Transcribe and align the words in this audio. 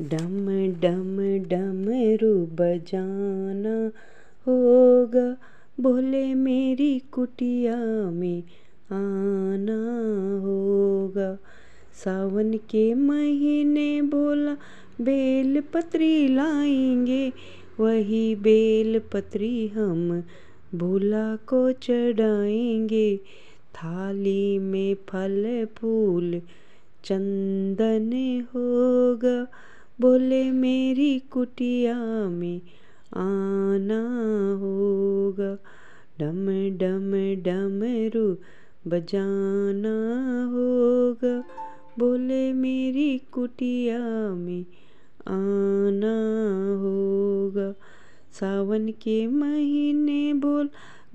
डम 0.00 0.46
डम 0.80 0.80
डम 0.80 1.38
डमरू 1.48 2.46
बजाना 2.46 3.90
होगा, 4.46 5.36
बोले 5.80 6.34
मेरी 6.34 7.02
कुटिया 7.12 7.76
में 8.10 8.42
आना 8.92 9.82
होगा। 10.40 11.38
सावन 12.04 12.52
के 12.54 12.94
महीने 12.94 14.02
बोला, 14.02 14.54
बेल 15.00 15.60
पत्री 15.60 16.28
लाएँगे, 16.28 17.32
वही 17.80 18.34
बेल 18.34 18.98
पत्री 18.98 19.68
हम 19.68 20.22
भूला 20.74 21.36
को 21.36 21.72
चढ़ाएँगे। 21.72 23.16
थाली 23.74 24.58
में 24.58 24.94
फल 24.94 25.66
फूल 25.76 26.42
चंदन 27.04 28.40
होगा 28.54 29.46
बोले, 30.00 30.50
मेरी 30.50 31.18
कुटिया 31.18 32.28
में 32.28 32.60
आना 33.16 34.02
होगा। 34.60 35.54
डम 36.20 36.46
डम 36.78 37.12
डमरू 37.42 38.36
बजाना 38.90 39.94
होगा। 40.44 41.44
बोले, 41.98 42.52
मेरी 42.52 43.20
कुटिया 43.32 44.34
में 44.34 44.64
आना 45.28 46.16
होगा। 46.80 47.74
सावन 48.32 48.88
के 48.88 49.26
महीने 49.26 50.32
बोल, 50.32 50.66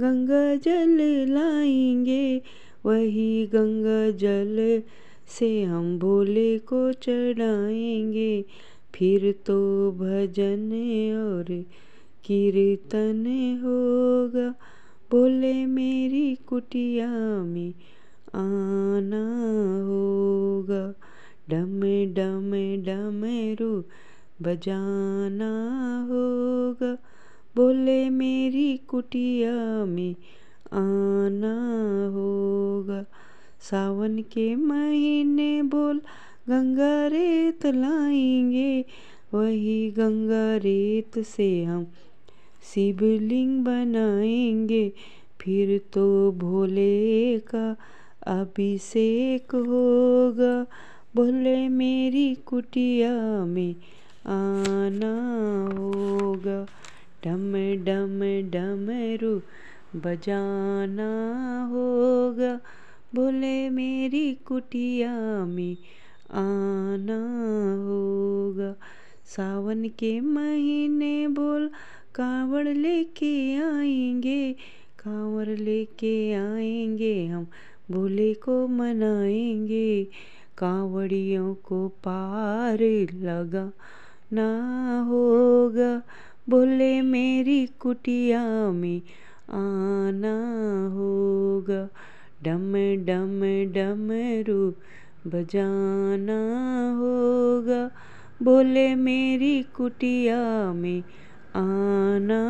गंगा 0.00 0.54
जल 0.54 1.26
लाएँगे। 1.28 2.42
वही 2.86 3.46
गंगा 3.46 4.10
जल 4.10 4.82
से 5.28 5.62
हम 5.62 5.98
भोले 5.98 6.58
को 6.58 6.92
चढ़ाएँगे। 6.92 8.44
फिर 8.94 9.32
तो 9.46 9.90
भजन 9.92 10.72
और 11.16 11.64
कीर्तन 12.24 13.26
होगा। 13.62 14.54
बोले, 15.10 15.66
मेरी 15.66 16.34
कुटिया 16.34 17.08
में 17.42 17.74
आना 18.34 19.24
होगा। 19.84 20.94
डम 21.48 21.80
डम 22.14 22.50
डमरू 22.84 23.84
बजाना 24.42 25.52
होगा। 26.10 26.96
बोले, 27.56 28.10
मेरी 28.10 28.76
कुटिया 28.76 29.84
में 29.84 30.14
आना 30.72 31.56
होगा। 32.14 33.04
सावन 33.60 34.18
के 34.18 34.56
महीने 34.56 35.62
बोल 35.62 36.00
गंगा 36.48 37.06
रेत 37.06 37.66
लाएँगे, 37.66 38.84
वही 39.34 39.90
गंगा 39.90 40.56
रेत 40.56 41.18
से 41.18 41.64
हम 41.64 41.86
शिवलिंग 42.74 43.64
बनाएँगे। 43.64 44.92
फिर 45.40 45.80
तो 45.92 46.32
भोले 46.32 47.38
का 47.38 47.76
अभिषेक 48.26 49.54
होगा, 49.54 50.66
भोले 51.16 51.68
मेरी 51.68 52.34
कुटिया 52.34 53.44
में 53.44 53.74
आना 54.26 55.14
होगा। 55.78 56.66
डम 57.24 57.52
डम 57.84 58.20
डमरू 58.50 59.38
बजाना 60.00 61.10
होगा, 61.72 62.60
भोले 63.14 63.70
मेरी 63.70 64.34
कुटिया 64.34 65.44
में 65.44 65.76
आना 66.30 67.20
होगा। 67.84 68.74
सावन 69.24 69.88
के 69.88 70.20
महीने 70.20 71.28
बोल, 71.28 71.70
कांवड़ 72.14 72.68
लेके 72.68 73.56
आएँगे, 73.56 74.52
कांवड़ 74.98 75.48
लेके 75.48 76.34
आएँगे 76.34 77.26
हम, 77.26 77.46
भोले 77.90 78.34
को 78.34 78.66
मनाएँगे। 78.66 80.04
कांवड़ियों 80.58 81.54
को 81.54 81.88
पार 81.88 82.78
लगा 83.14 83.72
ना 84.32 84.46
होगा 85.00 86.02
बोले 86.48 87.00
मेरी 87.00 87.66
कुटिया 87.66 88.70
में 88.70 89.02
आना 89.50 90.36
होगा। 90.94 91.88
डम 92.42 92.72
डम 93.04 93.40
डमरू 93.72 94.74
बजाना 95.26 96.40
होगा। 96.98 97.90
बोले, 98.42 98.94
मेरी 98.94 99.62
कुटिया 99.62 100.72
में 100.72 101.02
आना 101.54 102.42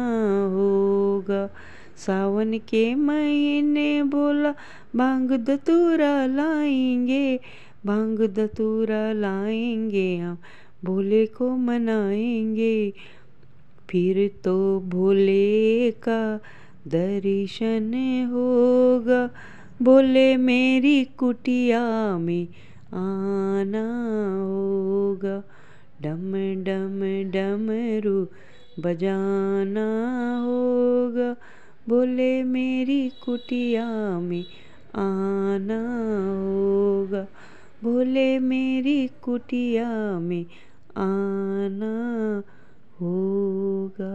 होगा। 0.54 1.50
सावन 1.96 2.58
के 2.58 2.94
महीने 2.94 4.02
बोला, 4.02 4.54
भाँग 4.96 5.32
दतूरा 5.32 6.26
लाएँगे, 6.26 7.40
भाँग 7.86 8.20
दतूरा 8.20 9.12
लाएँगे 9.12 10.16
हम। 10.16 10.38
भोले 10.84 11.26
को 11.26 11.56
मनाएँगे, 11.56 12.92
फिर 13.90 14.30
तो 14.44 14.80
भोले 14.80 15.90
का 15.90 16.40
दर्शन 16.88 17.94
होगा। 18.30 19.30
बोले, 19.82 20.36
मेरी 20.36 21.04
कुटिया 21.04 22.18
में 22.18 22.48
आना 22.92 23.86
होगा। 24.42 25.42
डम 26.02 26.32
डम, 26.64 27.00
डमरू 27.30 28.28
बजाना 28.82 29.88
होगा। 30.40 31.36
बोले, 31.88 32.42
मेरी 32.42 33.08
कुटिया 33.08 34.18
में 34.20 34.44
आना 34.94 35.80
होगा। 36.38 37.26
बोले, 37.84 38.38
मेरी 38.38 39.10
कुटिया 39.22 40.18
में 40.18 40.46
आना 40.96 42.42
होगा। 43.00 44.14